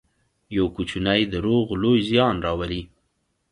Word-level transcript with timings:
یو 0.55 0.65
کوچنی 0.75 1.21
دروغ 1.33 1.67
لوی 1.81 1.99
زیان 2.09 2.35
راولي. 2.45 2.81